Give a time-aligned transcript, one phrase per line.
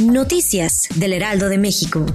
[0.00, 2.06] Noticias del Heraldo de México.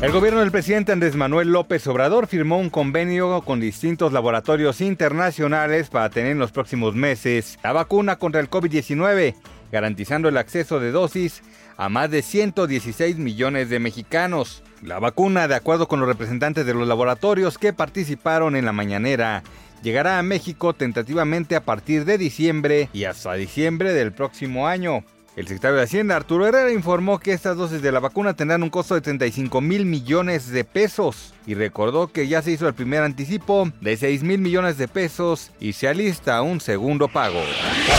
[0.00, 5.90] El gobierno del presidente Andrés Manuel López Obrador firmó un convenio con distintos laboratorios internacionales
[5.90, 9.34] para tener en los próximos meses la vacuna contra el COVID-19,
[9.72, 11.42] garantizando el acceso de dosis
[11.76, 14.62] a más de 116 millones de mexicanos.
[14.82, 19.42] La vacuna, de acuerdo con los representantes de los laboratorios que participaron en la mañanera,
[19.82, 25.04] llegará a México tentativamente a partir de diciembre y hasta diciembre del próximo año.
[25.38, 28.70] El secretario de Hacienda, Arturo Herrera, informó que estas dosis de la vacuna tendrán un
[28.70, 33.04] costo de 35 mil millones de pesos y recordó que ya se hizo el primer
[33.04, 37.40] anticipo de 6 mil millones de pesos y se alista un segundo pago.